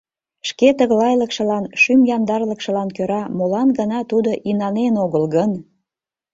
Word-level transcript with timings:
Шке 0.47 0.67
тыглайлыкшылан, 0.77 1.65
шӱм 1.81 2.01
яндарлыкшылан 2.15 2.89
кӧра 2.97 3.21
молан 3.37 3.69
гына 3.79 3.99
тудо 4.11 4.31
инанен 4.49 4.93
огыл 5.03 5.23
гын! 5.35 5.51